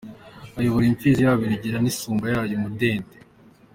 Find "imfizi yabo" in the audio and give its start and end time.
0.87-1.43